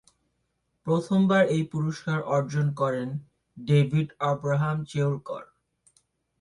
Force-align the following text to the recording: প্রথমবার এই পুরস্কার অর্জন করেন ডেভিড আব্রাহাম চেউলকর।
প্রথমবার 0.87 1.43
এই 1.47 1.63
পুরস্কার 1.63 2.19
অর্জন 2.35 2.67
করেন 2.71 3.09
ডেভিড 3.57 4.07
আব্রাহাম 4.31 4.77
চেউলকর। 4.85 5.43